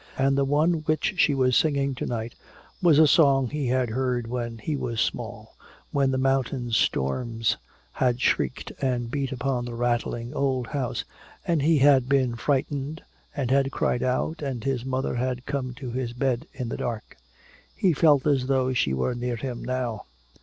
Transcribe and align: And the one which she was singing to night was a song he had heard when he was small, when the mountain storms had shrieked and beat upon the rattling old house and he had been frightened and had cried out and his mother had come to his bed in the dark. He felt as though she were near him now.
And 0.17 0.35
the 0.35 0.45
one 0.45 0.81
which 0.87 1.13
she 1.17 1.35
was 1.35 1.55
singing 1.55 1.93
to 1.93 2.07
night 2.07 2.33
was 2.81 2.97
a 2.97 3.05
song 3.05 3.49
he 3.51 3.67
had 3.67 3.91
heard 3.91 4.25
when 4.25 4.57
he 4.57 4.75
was 4.75 4.99
small, 4.99 5.55
when 5.91 6.09
the 6.09 6.17
mountain 6.17 6.71
storms 6.71 7.57
had 7.91 8.19
shrieked 8.19 8.71
and 8.81 9.11
beat 9.11 9.31
upon 9.31 9.63
the 9.63 9.75
rattling 9.75 10.33
old 10.33 10.65
house 10.65 11.03
and 11.45 11.61
he 11.61 11.77
had 11.77 12.09
been 12.09 12.33
frightened 12.35 13.03
and 13.35 13.51
had 13.51 13.69
cried 13.71 14.01
out 14.01 14.41
and 14.41 14.63
his 14.63 14.83
mother 14.83 15.13
had 15.13 15.45
come 15.45 15.75
to 15.75 15.91
his 15.91 16.13
bed 16.13 16.47
in 16.51 16.69
the 16.69 16.77
dark. 16.77 17.15
He 17.75 17.93
felt 17.93 18.25
as 18.25 18.47
though 18.47 18.73
she 18.73 18.95
were 18.95 19.13
near 19.13 19.35
him 19.35 19.63
now. 19.63 20.05